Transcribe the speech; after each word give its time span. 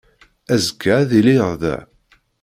Azekka 0.53 0.91
ad 1.01 1.11
iliɣ 1.19 1.49
da. 1.61 1.77